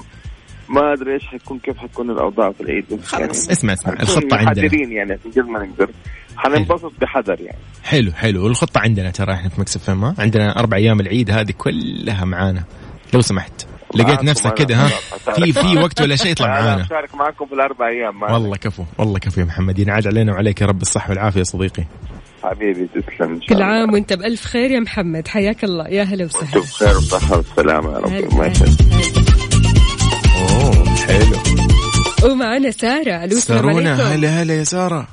ما 0.70 0.94
أدري 0.94 1.14
إيش 1.14 1.26
حيكون 1.28 1.60
كيف 1.60 1.78
حتكون 1.78 2.10
الأوضاع 2.12 2.52
في 2.52 2.62
العيد. 2.62 2.86
بس 2.94 3.06
خلاص 3.08 3.50
اسمع 3.50 3.74
اسمع 3.74 3.92
حنكون 3.92 4.04
الخطة 4.08 4.36
عندنا. 4.38 4.66
محذرين 4.66 4.92
يعني 4.92 5.14
قد 5.14 5.40
ما 5.40 5.66
نقدر. 5.66 5.90
حننبسط 6.38 6.92
بحذر 7.02 7.42
يعني. 7.42 7.58
حلو 7.84 8.12
حلو. 8.12 8.44
والخطة 8.44 8.80
عندنا 8.80 9.12
ترى 9.12 9.34
إحنا 9.34 9.50
في 9.50 9.62
مكسب 9.62 9.80
فما. 9.80 10.16
عندنا 10.20 10.60
أربع 10.60 10.78
أيام 10.78 11.00
العيد 11.00 11.32
هذه 11.32 11.52
كلها 11.58 12.26
معانا. 12.26 12.64
لو 13.14 13.22
سمحت. 13.22 13.66
لقيت 13.96 14.08
معاكم 14.08 14.26
نفسك 14.26 14.54
كده 14.54 14.76
ها؟ 14.76 14.88
في 15.36 15.54
في 15.54 15.60
معاكم. 15.64 15.82
وقت 15.84 16.02
ولا 16.02 16.16
شيء 16.16 16.34
أنا 16.40 16.48
معانا. 16.48 16.82
أشارك 16.82 17.16
معكم 17.16 17.46
في 17.46 17.54
الأربع 17.54 17.88
أيام. 17.88 18.22
والله 18.24 18.56
كفو 18.58 18.84
والله 18.98 19.20
كفو 19.20 19.42
يا 19.42 19.46
محمد. 19.46 19.80
ينعاد 19.80 20.08
علينا 20.08 20.32
وعليك 20.34 20.62
يا 20.62 20.66
رب 20.68 20.82
الصحة 20.82 21.10
والعافية 21.10 21.40
يا 21.40 21.44
صديقي. 21.44 21.84
حبيبي 22.46 22.88
تسلم 22.88 23.34
إن 23.34 23.42
شاء 23.42 23.50
كل 23.50 23.54
الله. 23.54 23.66
عام 23.66 23.94
وأنت 23.94 24.14
بألف 24.14 24.46
خير 24.46 24.72
يا 24.72 24.80
محمد. 24.80 25.28
حياك 25.28 25.64
الله. 25.64 25.88
يا 25.88 26.04
هلا 26.04 26.26
وسهلا. 26.26 26.62
بخير 26.62 26.98
وصحه 26.98 27.38
والسلامه 27.38 27.94
يا 27.94 27.98
رب. 27.98 28.12
ما 28.12 28.44
هلا. 28.44 28.48
يسلمك. 28.48 29.26
أوه 30.38 30.96
حلو. 30.96 32.32
ومعنا 32.32 32.72
سارة. 32.72 33.24
ألو 33.24 33.38
السلام 33.38 33.62
سارونا 33.62 33.90
عليكم. 33.90 34.10
هلا 34.10 34.28
هلا 34.28 34.54
يا 34.54 34.64
سارة. 34.64 35.08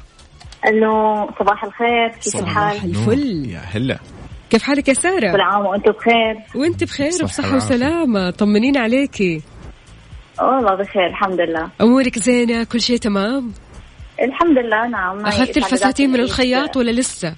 ألو 0.67 1.31
صباح 1.39 1.65
الخير. 1.65 2.09
كيف 2.09 2.33
صباح 2.33 2.59
الحال؟ 2.59 2.91
الفل. 2.91 3.51
يا 3.51 3.59
هلا. 3.59 3.99
كيف 4.51 4.63
حالك 4.63 4.89
يا 4.89 4.95
كل 4.95 5.01
سارة؟ 5.01 5.43
عام 5.43 5.67
وأنتم 5.67 5.93
بخير. 5.93 6.63
وأنت 6.63 6.85
بخير 6.85 7.11
والعافية. 7.13 7.57
وسلامة. 7.57 8.31
طمنين 8.31 8.77
عليكي. 8.77 9.43
والله 10.41 10.75
بخير 10.75 11.07
الحمد 11.07 11.41
لله. 11.41 11.71
أمورك 11.81 12.19
زينة؟ 12.19 12.65
كل 12.65 12.81
شيء 12.81 12.97
تمام؟ 12.97 13.53
الحمد 14.21 14.59
لله 14.59 14.89
نعم. 14.89 15.27
أخذت 15.27 15.57
الفساتين 15.57 16.11
من. 16.11 16.21
الخياط 16.21 16.77
ولا 16.77 16.91
لسه؟ 16.91 17.35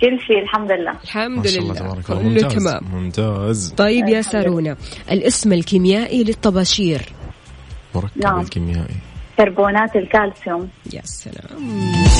كل 0.00 0.20
شيء 0.26 0.42
الحمد 0.42 0.72
لله. 0.72 0.92
ما 0.92 0.98
الحمد 1.04 1.46
شاء 1.48 1.58
الله 1.62 1.72
لله. 1.74 1.80
تبارك 1.80 2.10
الله. 2.10 2.22
كله 2.22 2.28
ممتاز. 2.30 2.54
تمام. 2.54 2.82
ممتاز. 2.92 3.74
طيب 3.76 4.08
يا 4.08 4.18
الحمد 4.18 4.32
سارونا 4.32 4.76
الاسم 5.10 5.52
الكيميائي 5.52 6.24
للطباشير. 6.24 7.02
مركب 7.94 8.10
نعم. 8.16 8.40
الكيميائي. 8.40 8.94
كربونات 9.38 9.96
الكالسيوم. 9.96 10.68
يا 10.92 11.00
سلام. 11.04 11.56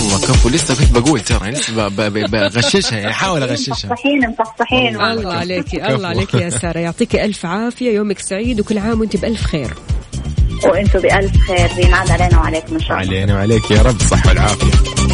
والله 0.03 0.19
كفو 0.27 0.49
لسه 0.49 0.75
كنت 0.75 0.99
بقول 0.99 1.21
ترى 1.21 1.51
لسه 1.51 1.89
ب- 1.89 1.97
ب- 2.01 2.13
ب- 2.19 2.31
بغششها 2.31 2.97
يعني 2.99 3.11
احاول 3.11 3.43
أغششها. 3.43 3.73
مصحصحين 3.73 4.31
مصحصحين. 4.31 4.89
الله 4.97 5.15
كفو. 5.63 5.77
الله 5.79 6.09
عليكي 6.09 6.39
يا 6.39 6.51
سارة. 6.51 6.79
يعطيكي 6.79 7.25
ألف 7.25 7.47
عافية 7.47 7.91
يومك 7.95 8.19
سعيد 8.19 8.61
وكل 8.61 8.79
عام 8.79 9.01
وأنت 9.01 9.17
بألف 9.17 9.43
خير. 9.43 9.75
وأنتم 10.71 10.99
بألف 11.01 11.37
خير. 11.37 11.71
ينعاد 11.79 12.11
علينا 12.11 12.39
وعليكم 12.39 12.75
ان 12.75 12.81
شاء 12.81 13.01
الله 13.01 13.17
علينا 13.17 13.35
وعليك 13.35 13.71
يا 13.71 13.83
رب. 13.83 14.01
الصحة 14.01 14.29
والعافية. 14.29 15.14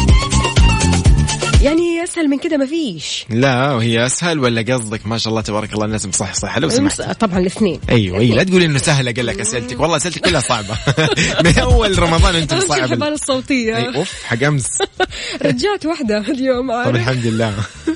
يعني 1.61 2.03
أسهل 2.03 2.27
من 2.27 2.39
كده 2.39 2.57
ما 2.57 2.65
فيش 2.65 3.25
لا 3.29 3.71
وهي 3.71 4.05
أسهل 4.05 4.39
ولا 4.39 4.61
قصدك؟ 4.73 5.07
ما 5.07 5.17
شاء 5.17 5.31
الله 5.31 5.41
تبارك 5.41 5.73
الله 5.73 5.85
الناس 5.85 6.05
مصحصحة 6.05 6.59
لو 6.59 6.69
سمحت. 6.69 7.01
طبعا 7.01 7.39
الاثنين. 7.39 7.79
أيوه 7.89 8.19
أيوه 8.19 8.35
لا 8.35 8.43
تقولي 8.43 8.65
إنه 8.65 8.77
سهل 8.77 9.07
أقول 9.07 9.27
لك 9.27 9.39
أسئلتك. 9.39 9.79
والله 9.79 9.97
أسئلتك 9.97 10.21
كلها 10.21 10.41
صعبة. 10.41 10.77
من 11.45 11.59
أول 11.59 11.99
رمضان 11.99 12.35
أنت 12.35 12.53
أهم 12.53 12.59
شيء 12.59 12.69
صعب 12.69 12.83
الحبال 12.83 13.03
أي 13.07 13.13
الصوتية 13.13 13.95
أوف 13.95 14.23
حق 14.23 14.43
أمس. 14.43 14.67
رجعت 15.45 15.85
واحدة 15.85 16.17
اليوم 16.17 16.83
طب 16.83 16.95
الحمد 16.95 17.25
لله. 17.25 17.53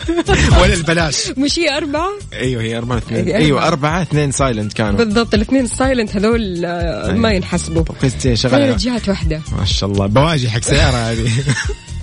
ولا 0.61 0.73
البلاش. 0.73 1.31
مش 1.37 1.59
هي 1.59 1.77
أربعة؟ 1.77 2.09
أيوه 2.33 2.61
هي 2.61 2.77
أربعة 2.77 2.97
اثنين. 2.97 3.25
أيوة. 3.25 3.37
أيوه 3.37 3.67
أربعة 3.67 4.01
اثنين 4.01 4.31
silent 4.31 4.73
كانوا. 4.73 4.97
بالضبط 4.97 5.33
الاثنين 5.33 5.67
silent 5.67 6.15
هذول 6.15 6.65
آه، 6.65 7.11
ما 7.13 7.27
أيوة. 7.29 7.31
ينحسبوا. 7.31 7.83
طب 7.83 7.95
كنت 8.01 8.25
أنا 8.25 8.35
شغال 8.35 8.69
رجعت 8.69 9.09
واحدة. 9.09 9.41
ما 9.59 9.65
شاء 9.65 9.89
الله. 9.89 10.07
بواجي 10.07 10.49
حق 10.49 10.61
سيارة 10.61 10.95
هذه. 10.95 11.31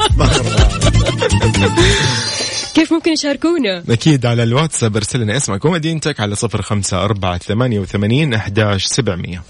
كيف 2.75 2.93
ممكن 2.93 3.13
يشاركونا؟ 3.13 3.85
أكيد 3.89 4.27
على 4.27 4.43
الواتساب 4.43 4.97
ارسل 4.97 5.21
لنا 5.21 5.37
اسمك 5.37 5.65
ومدينتك 5.65 6.21
على 6.21 6.35
صفر 6.35 6.63
خمسة 6.63 7.05
أربعة 7.05 7.39
ثمانية 7.39 7.81
وثمانين 7.81 8.35
أحداش 8.35 8.85
سبعمية. 8.85 9.43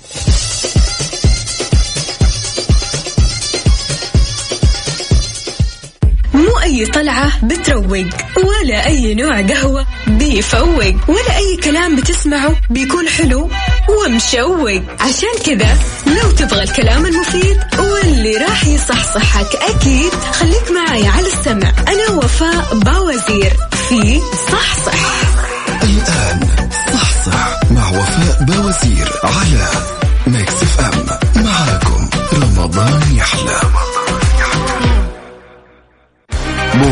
مو 6.35 6.59
أي 6.63 6.73
أي 6.73 6.87
طلعة 6.87 7.47
بتروق 7.47 8.07
ولا 8.37 8.87
أي 8.87 9.15
نوع 9.15 9.41
قهوة 9.41 9.87
بيفوق 10.07 11.09
ولا 11.09 11.37
أي 11.37 11.57
كلام 11.65 11.97
بتسمعه 11.97 12.57
بيكون 12.71 13.09
حلو 13.09 13.51
ومشوق. 13.89 14.83
عشان 15.01 15.35
كذا 15.47 15.79
لو 16.07 16.31
تبغى 16.31 16.63
الكلام 16.63 17.07
المفيد 17.07 17.61
واللي 17.79 18.37
راح 18.37 18.67
يصحصحك 18.67 19.57
أكيد 19.57 20.13
خليك 20.33 20.71
معي 20.71 21.09
على 21.09 21.27
السمع. 21.27 21.73
أنا 21.89 22.11
وفاء 22.11 22.75
باوزير 22.79 23.53
في 23.89 24.21
صحصح. 24.53 24.93
الآن 25.83 26.49
صح 26.95 27.25
صح 27.27 27.61
مع 27.71 27.89
وفاء 27.89 28.45
باوزير 28.45 29.09
على 29.25 29.69
Mix 30.27 30.53
FM. 30.63 31.07
معاكم 31.45 32.09
رمضان 32.33 33.03
يحلى. 33.17 33.61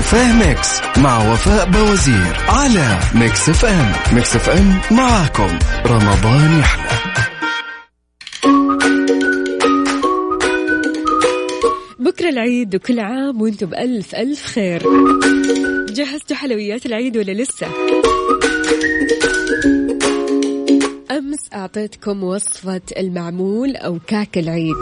بوفيه 0.00 0.32
Mix 0.32 0.80
مع 0.96 1.32
وفاء 1.32 1.70
باوزير 1.70 2.36
على 2.48 2.98
Mix 3.14 3.48
FM. 3.48 3.92
Mix 4.14 4.36
FM 4.36 4.80
معاكم. 4.90 5.58
رمضان 5.86 6.58
يحلى. 6.58 6.98
بكرة 11.98 12.28
العيد 12.28 12.74
وكل 12.74 13.00
عام 13.00 13.42
وأنتم 13.42 13.66
بألف 13.66 14.14
ألف 14.14 14.46
خير. 14.46 14.82
جهزتوا 15.88 16.36
حلويات 16.36 16.86
العيد 16.86 17.16
ولا 17.16 17.32
لسه؟ 17.32 17.66
أمس 21.10 21.40
أعطيتكم 21.54 22.24
وصفة 22.24 22.82
المعمول 22.98 23.76
أو 23.76 23.98
كعك 24.06 24.38
العيد. 24.38 24.76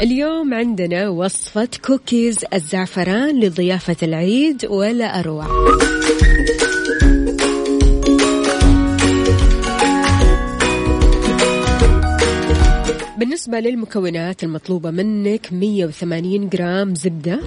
اليوم 0.00 0.54
عندنا 0.54 1.08
وصفة 1.08 1.68
كوكيز 1.86 2.38
الزعفران 2.54 3.40
لضيافة 3.40 3.96
العيد 4.02 4.66
ولا 4.66 5.20
أروع 5.20 5.46
بالنسبة 13.18 13.60
للمكونات 13.60 14.44
المطلوبة 14.44 14.90
منك 14.90 15.52
180 15.52 16.48
جرام 16.48 16.94
زبدة 16.94 17.40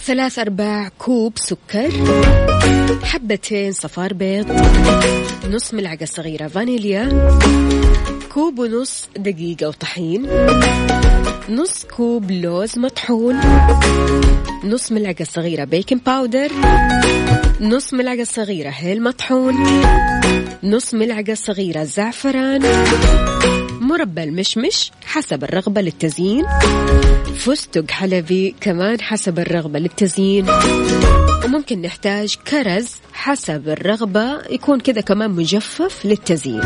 ثلاث 0.00 0.38
أرباع 0.38 0.90
كوب 0.98 1.32
سكر 1.36 1.90
حبتين 3.02 3.72
صفار 3.72 4.12
بيض 4.14 4.46
نص 5.50 5.74
ملعقة 5.74 6.04
صغيرة 6.04 6.46
فانيليا 6.46 7.30
كوب 8.34 8.58
ونص 8.58 9.08
دقيق 9.16 9.68
أو 9.68 9.85
طحين. 9.85 10.28
نص 11.48 11.84
كوب 11.96 12.30
لوز 12.30 12.78
مطحون. 12.78 13.40
نص 14.64 14.92
ملعقة 14.92 15.24
صغيرة 15.24 15.64
baking 15.64 16.00
powder 16.06 16.52
نص 17.60 17.94
ملعقة 17.94 18.24
صغيرة 18.24 18.70
هيل 18.70 19.02
مطحون. 19.02 19.54
نص 20.62 20.94
ملعقة 20.94 21.34
صغيرة 21.34 21.84
زعفران. 21.84 22.62
مربى 23.80 24.22
المشمش 24.22 24.92
حسب 25.04 25.44
الرغبة 25.44 25.80
للتزيين. 25.80 26.46
فستق 27.36 27.90
حلبي 27.90 28.54
كمان 28.60 29.00
حسب 29.00 29.38
الرغبة 29.38 29.78
للتزيين. 29.78 30.46
وممكن 31.44 31.82
نحتاج 31.82 32.36
كرز 32.50 32.94
حسب 33.12 33.68
الرغبة 33.68 34.46
يكون 34.50 34.80
كذا 34.80 35.00
كمان 35.00 35.30
مجفف 35.30 36.06
للتزيين. 36.06 36.62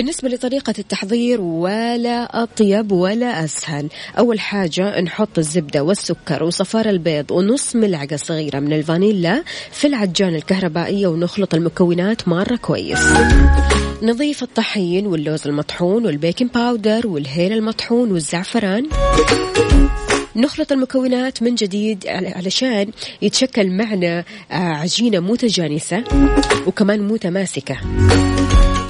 بالنسبة 0.00 0.28
لطريقة 0.28 0.74
التحضير 0.78 1.40
ولا 1.40 2.42
أطيب 2.42 2.92
ولا 2.92 3.44
أسهل. 3.44 3.88
أول 4.18 4.40
حاجة 4.40 5.00
نحط 5.00 5.38
الزبدة 5.38 5.82
والسكر 5.82 6.42
وصفار 6.42 6.88
البيض 6.88 7.30
ونص 7.30 7.76
ملعقة 7.76 8.16
صغيرة 8.16 8.58
من 8.58 8.72
الفانيلا 8.72 9.44
في 9.72 9.86
العجانة 9.86 10.34
الكهربائية 10.34 11.06
ونخلط 11.06 11.54
المكونات 11.54 12.28
مرة 12.28 12.56
كويس. 12.56 12.98
نضيف 14.02 14.42
الطحين 14.42 15.06
واللوز 15.06 15.46
المطحون 15.46 16.06
وال 16.06 16.17
baking 16.17 16.50
powder 16.50 17.06
والهيل 17.06 17.52
المطحون 17.52 18.12
والزعفران. 18.12 18.86
نخلط 20.36 20.72
المكونات 20.72 21.42
من 21.42 21.54
جديد 21.54 22.06
علشان 22.08 22.90
يتشكل 23.22 23.70
معنا 23.70 24.24
آه، 24.50 24.54
عجينة 24.54 25.20
متجانسة 25.20 26.04
وكمان 26.66 27.00
متماسكة. 27.00 27.76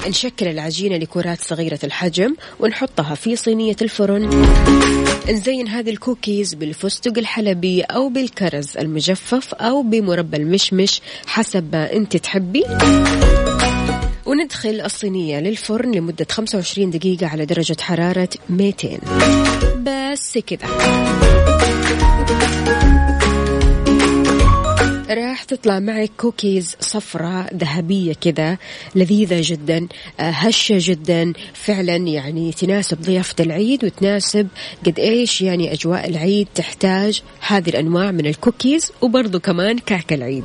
نشكل 0.07 0.47
العجينة 0.47 0.97
لكرات 0.97 1.41
صغيرة 1.41 1.79
الحجم 1.83 2.35
ونحطها 2.59 3.15
في 3.15 3.35
صينية 3.35 3.75
الفرن. 3.81 4.45
نزين 5.29 5.67
هذه 5.67 5.89
الكوكيز 5.89 6.53
بالفستق 6.53 7.17
الحلبي 7.17 7.81
أو 7.81 8.09
بالكرز 8.09 8.77
المجفف 8.77 9.53
أو 9.53 9.81
بمربى 9.81 10.37
المشمش 10.37 11.01
حسب 11.25 11.75
ما 11.75 11.93
أنت 11.93 12.17
تحبي. 12.17 12.63
وندخل 14.25 14.81
الصينية 14.85 15.39
للفرن 15.39 15.91
لمدة 15.91 16.27
25 16.31 16.89
دقيقة 16.89 17.27
على 17.27 17.45
درجة 17.45 17.77
حرارة 17.81 18.29
200 18.49 18.99
بس 19.83 20.37
كذا. 20.37 20.67
راح 25.13 25.43
تطلع 25.43 25.79
معك 25.79 26.11
كوكيز 26.17 26.75
صفراء 26.79 27.55
ذهبية 27.55 28.13
كذا 28.13 28.57
لذيذة 28.95 29.41
جدا 29.43 29.87
آه، 30.19 30.29
هشة 30.29 30.75
جدا 30.79 31.33
فعلا 31.53 31.95
يعني 31.95 32.51
تناسب 32.51 33.01
ضيافة 33.01 33.35
العيد 33.39 33.85
وتناسب 33.85 34.47
قد 34.85 34.99
إيش 34.99 35.41
يعني 35.41 35.73
أجواء 35.73 36.09
العيد 36.09 36.47
تحتاج 36.55 37.21
هذه 37.47 37.69
الأنواع 37.69 38.11
من 38.11 38.25
الكوكيز 38.25 38.91
وبرضو 39.01 39.39
كمان 39.39 39.77
كعك 39.77 40.13
العيد. 40.13 40.43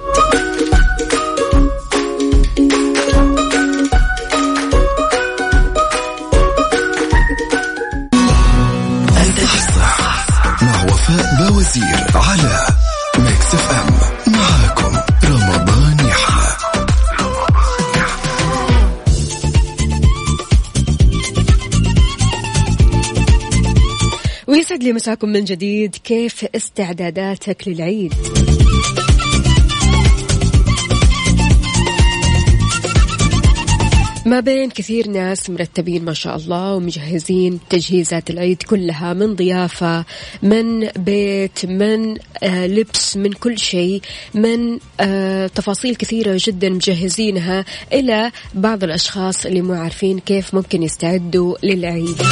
ويسعد 24.76 24.88
لي 24.88 24.92
مساكم 24.92 25.28
من 25.28 25.44
جديد 25.44 25.96
كيف 26.04 26.44
استعداداتك 26.54 27.68
للعيد. 27.68 28.14
ما 34.26 34.40
بين 34.40 34.70
كثير 34.70 35.08
ناس 35.08 35.50
مرتبين 35.50 36.04
ما 36.04 36.12
شاء 36.12 36.36
الله 36.36 36.74
ومجهزين 36.74 37.60
تجهيزات 37.70 38.30
العيد 38.30 38.62
كلها 38.62 39.12
من 39.12 39.34
ضيافة 39.34 40.04
من 40.42 40.88
بيت 40.88 41.66
من 41.66 42.16
آه 42.42 42.66
لبس 42.66 43.16
من 43.16 43.32
كل 43.32 43.58
شيء 43.58 44.02
من 44.34 44.78
آه 45.00 45.46
تفاصيل 45.46 45.94
كثيرة 45.94 46.38
جدا 46.40 46.68
مجهزينها 46.68 47.64
إلى 47.92 48.30
بعض 48.54 48.84
الأشخاص 48.84 49.46
اللي 49.46 49.62
مو 49.62 49.72
عارفين 49.72 50.18
كيف 50.18 50.54
ممكن 50.54 50.82
يستعدوا 50.82 51.56
للعيد. 51.62 52.22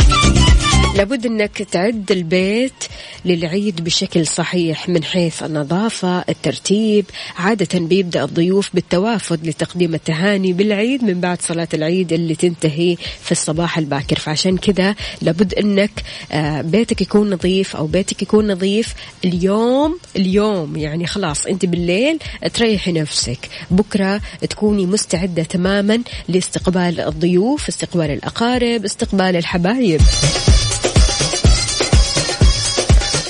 لابد 0.96 1.26
انك 1.26 1.62
تعد 1.62 2.12
البيت 2.12 2.84
للعيد 3.24 3.84
بشكل 3.84 4.26
صحيح 4.26 4.88
من 4.88 5.04
حيث 5.04 5.42
النظافة 5.42 6.24
الترتيب 6.28 7.04
عادة 7.38 7.78
بيبدأ 7.78 8.24
الضيوف 8.24 8.70
بالتوافد 8.74 9.46
لتقديم 9.46 9.94
التهاني 9.94 10.52
بالعيد 10.52 11.04
من 11.04 11.20
بعد 11.20 11.42
صلاة 11.42 11.68
العيد 11.74 12.12
اللي 12.12 12.34
تنتهي 12.34 12.96
في 13.22 13.32
الصباح 13.32 13.78
الباكر. 13.78 14.18
فعشان 14.18 14.56
كذا 14.56 14.94
لابد 15.22 15.54
انك 15.54 15.90
آه، 16.32 16.60
بيتك 16.60 17.02
يكون 17.02 17.30
نظيف 17.30 17.76
أو 17.76 17.86
بيتك 17.86 18.22
يكون 18.22 18.52
نظيف 18.52 18.94
اليوم 19.24 19.98
اليوم. 20.16 20.76
يعني 20.76 21.06
خلاص 21.06 21.46
انت 21.46 21.66
بالليل 21.66 22.18
تريحي 22.54 22.92
نفسك. 22.92 23.48
بكرة 23.70 24.20
تكوني 24.50 24.86
مستعدة 24.86 25.42
تماما 25.42 26.02
لاستقبال 26.28 27.00
الضيوف 27.00 27.68
استقبال 27.68 28.10
الأقارب 28.10 28.84
استقبال 28.84 29.36
الحبايب. 29.36 30.00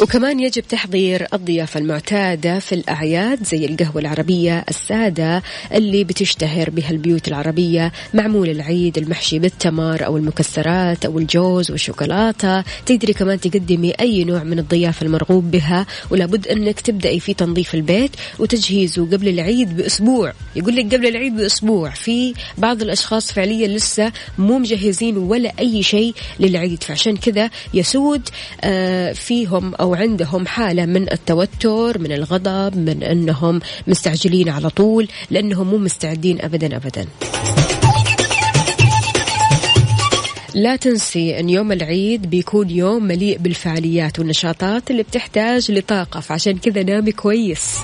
وكمان 0.04 0.40
يجب 0.40 0.62
تحضير 0.62 1.26
الضيافة 1.34 1.80
المعتادة 1.80 2.58
في 2.58 2.74
الأعياد 2.74 3.44
زي 3.44 3.64
القهوة 3.64 3.98
العربية 3.98 4.64
السادة 4.68 5.42
اللي 5.72 6.04
بتشتهر 6.04 6.70
بها 6.70 6.90
البيوت 6.90 7.28
العربية 7.28 7.92
معمول 8.14 8.48
العيد 8.48 8.98
المحشي 8.98 9.38
بالتمر 9.38 10.06
أو 10.06 10.16
المكسرات 10.16 11.04
أو 11.04 11.18
الجوز 11.18 11.70
والشوكولاتة. 11.70 12.64
تقدري 12.86 13.12
كمان 13.12 13.40
تقدمي 13.40 13.90
أي 13.90 14.24
نوع 14.24 14.42
من 14.42 14.58
الضيافة 14.58 15.06
المرغوب 15.06 15.50
بها 15.50 15.86
ولابد 16.10 16.48
أنك 16.48 16.80
تبدأي 16.80 17.20
في 17.20 17.34
تنظيف 17.34 17.74
البيت 17.74 18.10
وتجهيزه 18.38 19.04
قبل 19.04 19.28
العيد 19.28 19.76
بأسبوع. 19.76 20.32
يقول 20.56 20.76
لك 20.76 20.94
قبل 20.94 21.06
العيد 21.06 21.36
بأسبوع. 21.36 21.90
في 21.90 22.34
بعض 22.58 22.82
الأشخاص 22.82 23.32
فعليا 23.32 23.68
لسه 23.68 24.12
مو 24.38 24.58
مجهزين 24.58 25.16
ولا 25.16 25.52
أي 25.58 25.82
شيء 25.82 26.14
للعيد 26.40 26.82
فعشان 26.82 27.16
كذا 27.16 27.50
يسود 27.74 28.28
آه، 28.64 29.12
فيهم 29.12 29.74
أو 29.74 29.93
وعندهم 29.94 30.46
حالة 30.46 30.86
من 30.86 31.12
التوتر 31.12 31.98
من 31.98 32.12
الغضب 32.12 32.76
من 32.76 33.02
أنهم 33.02 33.60
مستعجلين 33.86 34.48
على 34.48 34.70
طول 34.70 35.08
لأنهم 35.30 35.66
مو 35.66 35.78
مستعدين 35.78 36.40
أبدا 36.40 36.76
أبدا. 36.76 37.06
لا 40.54 40.76
تنسي 40.76 41.40
أن 41.40 41.50
يوم 41.50 41.72
العيد 41.72 42.30
بيكون 42.30 42.70
يوم 42.70 43.04
مليء 43.04 43.38
بالفعاليات 43.38 44.18
والنشاطات 44.18 44.90
اللي 44.90 45.02
بتحتاج 45.02 45.72
لطاقة 45.72 46.20
فعشان 46.20 46.58
كذا 46.58 46.82
نامي 46.82 47.12
كويس. 47.12 47.78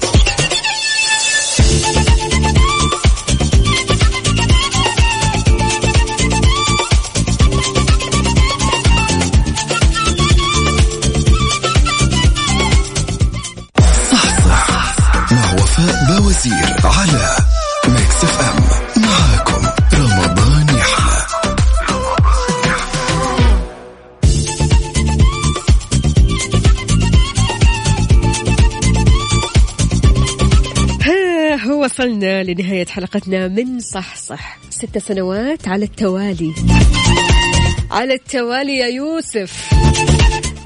وصلنا 32.01 32.43
لنهاية 32.43 32.87
حلقتنا 32.87 33.49
من 33.49 33.81
صح 33.81 34.17
صح. 34.17 34.59
ست 34.71 34.99
سنوات 34.99 35.69
على 35.69 35.85
التوالي. 35.85 36.55
على 37.91 38.15
التوالي 38.15 38.77
يا 38.77 38.87
يوسف. 38.87 39.71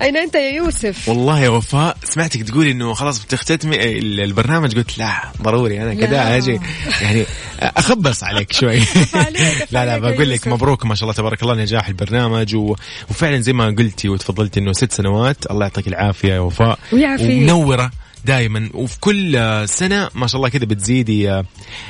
أين 0.00 0.16
أنت 0.16 0.34
يا 0.34 0.50
يوسف؟ 0.50 1.08
والله 1.08 1.40
يا 1.40 1.48
وفاء 1.48 1.96
سمعتك 2.04 2.42
تقولي 2.42 2.70
إنه 2.70 2.94
خلاص 2.94 3.24
بتختتمي 3.24 3.76
البرنامج. 3.98 4.76
قلت 4.76 4.98
لا 4.98 5.12
ضروري 5.42 5.78
لا. 5.78 5.94
كذا 5.94 6.36
أجي. 6.36 6.60
يعني 7.02 7.24
أخبص 7.60 8.24
عليك 8.24 8.52
شوي. 8.52 8.78
لا 9.72 9.86
لا 9.86 9.98
بقول 9.98 10.30
لك. 10.30 10.48
مبروك 10.48 10.86
ما 10.86 10.94
شاء 10.94 11.02
الله 11.02 11.14
تبارك 11.14 11.42
الله 11.42 11.54
نجاح 11.54 11.88
البرنامج. 11.88 12.54
و... 12.54 12.76
وفعلا 13.10 13.40
زي 13.40 13.52
ما 13.52 13.66
قلتي 13.66 14.08
وتفضلتي 14.08 14.60
إنه 14.60 14.72
ست 14.72 14.92
سنوات. 14.92 15.50
الله 15.50 15.64
يعطيك 15.64 15.88
العافية 15.88 16.34
يا 16.34 16.40
وفاء. 16.40 16.78
ويعافيك. 16.92 17.30
ومنوره 17.30 17.90
دائما 18.24 18.70
وفي 18.74 19.00
كل 19.00 19.36
آه، 19.36 19.64
سنة 19.64 20.08
ما 20.14 20.26
شاء 20.26 20.36
الله 20.36 20.48
كذا 20.48 20.64
بتزيدي 20.64 21.30
آه، 21.30 21.44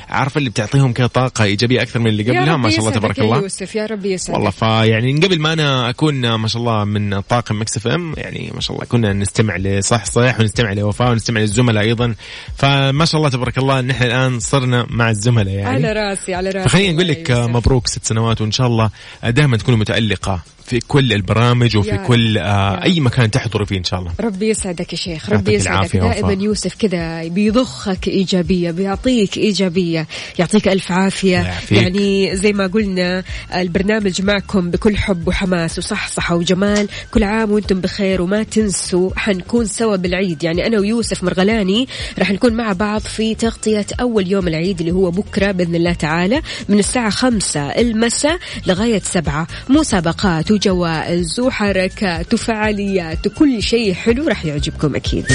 عارفة 0.09 0.39
اللي 0.39 0.51
بتعطيهم 0.51 0.93
كذا 0.93 1.07
طاقة 1.07 1.45
إيجابية 1.45 1.83
أكثر 1.83 1.99
من 2.01 2.07
اللي 2.07 2.23
قبلها؟ 2.23 2.57
ما 2.57 2.71
شاء 2.71 2.81
الله 2.81 2.91
تبارك 2.91 3.19
يا 3.19 3.25
الله. 3.25 3.37
يوسف 3.39 3.75
يا 3.75 3.87
رب 3.87 4.05
يسعدك. 4.05 4.35
والله 4.39 4.51
فيعني 4.51 5.13
قبل 5.21 5.41
ما 5.41 5.53
أنا 5.53 5.91
أكون 5.91 6.35
ما 6.35 6.49
شاء 6.49 6.63
الله 6.63 6.85
من 6.85 7.21
طاقم 7.21 7.61
Mix 7.61 7.77
FM 7.77 8.15
يعني 8.17 8.51
ما 8.55 8.61
شاء 8.61 8.77
الله 8.77 8.87
كنا 8.87 9.13
نستمع 9.13 9.57
لصح 9.57 10.05
صح 10.05 10.41
ونستمع 10.41 10.73
لوفاء 10.73 11.11
ونستمع 11.11 11.41
للزملاء 11.41 11.85
أيضا. 11.85 12.15
فما 12.57 13.05
شاء 13.05 13.19
الله 13.19 13.29
تبارك 13.29 13.59
الله 13.59 13.79
إن 13.81 13.91
إحنا 13.91 14.07
الآن 14.07 14.41
صرنا 14.41 14.87
مع 14.91 15.11
الزملاء 15.11 15.55
يعني. 15.55 15.87
على 15.87 15.93
راسي 15.93 16.35
على 16.35 16.51
راسي 16.51 16.69
فخليني 16.69 16.95
أقول 16.95 17.09
لك. 17.09 17.31
مبروك 17.31 17.89
ست 17.89 18.05
سنوات 18.05 18.41
وإن 18.41 18.51
شاء 18.51 18.67
الله 18.67 18.91
دائما 19.25 19.57
تكوني 19.57 19.77
متألقة. 19.79 20.43
في 20.67 20.81
كل 20.81 21.13
البرامج 21.13 21.77
وفي. 21.77 21.99
كل 21.99 22.39
آه. 22.39 22.83
أي 22.83 23.01
مكان 23.01 23.31
تحضري 23.31 23.67
فيه 23.67 23.79
إن 23.79 23.85
شاء 23.85 24.01
الله 24.01 24.13
ربي 24.21 24.49
يسعدك 24.49 24.93
يا 24.93 24.99
شيخ 24.99 25.31
ربي 25.31 25.55
يسعدك 25.55 25.97
دائما. 25.97 26.33
يوسف 26.33 26.75
كذا 26.75 27.29
بيضخك 27.29 28.09
إيجابية 28.09 28.71
بيعطيك 28.71 29.37
إيجابية 29.37 30.07
يعطيك 30.39 30.69
عافية 30.91 31.37
يعافيك. 31.37 31.83
يعني 31.83 32.37
زي 32.37 32.53
ما 32.53 32.67
قلنا 32.67 33.25
البرنامج 33.55 34.23
معكم 34.23 34.71
بكل 34.71 34.97
حب 34.97 35.29
وحماس 35.29 35.79
وصحصحة 35.79 36.35
وجمال 36.35 36.89
كل 37.11 37.23
عام 37.23 37.51
وأنتم 37.51 37.81
بخير 37.81 38.23
وما 38.23 38.43
تنسوا 38.43 39.11
حنكون 39.17 39.67
سوا 39.67 39.97
بالعيد 39.97 40.45
يعني 40.45 40.67
أنا 40.67 40.79
ويوسف 40.79 41.25
مرغلاني 41.25 41.89
راح 42.19 42.31
نكون 42.31 42.53
مع 42.55 42.73
بعض 42.73 43.01
في 43.01 43.35
تغطية 43.35 43.87
أول 44.01 44.29
يوم 44.29 44.49
العيد 44.49 44.81
اللي 44.81 44.93
هو 44.93 45.11
بكرة 45.11 45.53
بإذن 45.53 45.75
الله 45.75 45.93
تعالى 45.93 46.43
من 46.69 46.79
الساعة 46.79 47.11
خمسة 47.11 47.61
المساء 47.61 48.39
لغاية 48.67 49.01
سبعة 49.01 49.47
مسابقات 49.69 50.54
وجوائز 50.55 51.41
وحركات 51.41 52.35
وفعاليات 52.35 53.27
وكل 53.27 53.63
شيء 53.63 53.95
حلو 53.95 54.29
راح 54.29 54.45
يعجبكم 54.45 54.97
أكيد. 54.97 55.27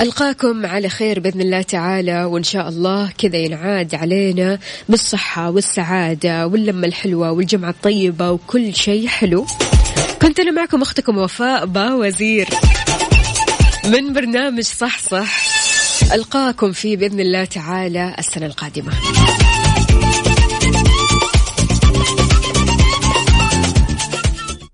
ألقاكم 0.00 0.66
على 0.66 0.88
خير 0.88 1.20
بإذن 1.20 1.40
الله 1.40 1.62
تعالى 1.62 2.24
وإن 2.24 2.42
شاء 2.42 2.68
الله 2.68 3.10
كذا 3.18 3.36
ينعاد 3.36 3.94
علينا 3.94 4.58
بالصحة 4.88 5.50
والسعادة 5.50 6.46
واللمة 6.46 6.86
الحلوة 6.86 7.32
والجمعة 7.32 7.70
الطيبة 7.70 8.30
وكل 8.30 8.74
شيء 8.74 9.06
حلو. 9.08 9.46
كنت 10.22 10.40
أنا 10.40 10.50
معكم 10.50 10.82
أختكم 10.82 11.18
وفاء 11.18 11.66
باوزير 11.66 12.48
من 13.84 14.12
برنامج 14.12 14.62
صح 14.62 14.98
صح 14.98 15.65
ألقاكم 16.12 16.72
فيه 16.72 16.96
بإذن 16.96 17.20
الله 17.20 17.44
تعالى 17.44 18.14
السنة 18.18 18.46
القادمة. 18.46 18.92